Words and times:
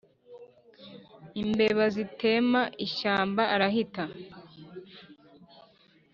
Imbeba 1.41 1.85
zitema 1.95 2.61
ishyamba 2.85 3.43
arahita 3.53 4.03